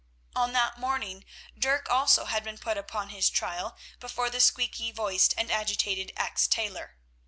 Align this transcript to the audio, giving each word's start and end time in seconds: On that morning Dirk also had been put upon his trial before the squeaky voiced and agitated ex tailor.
On 0.35 0.51
that 0.53 0.79
morning 0.79 1.25
Dirk 1.55 1.87
also 1.87 2.25
had 2.25 2.43
been 2.43 2.57
put 2.57 2.75
upon 2.75 3.09
his 3.09 3.29
trial 3.29 3.77
before 3.99 4.31
the 4.31 4.39
squeaky 4.39 4.91
voiced 4.91 5.35
and 5.37 5.51
agitated 5.51 6.11
ex 6.17 6.47
tailor. 6.47 6.97